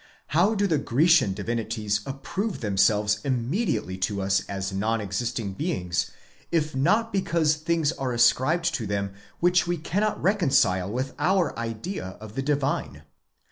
[0.29, 6.09] How do the Grecian divinities approve themselves immediately to us as non existing beings,
[6.51, 12.17] if not because things are ascribed to them which we cannot reconcile with our idea
[12.19, 13.03] of the divine?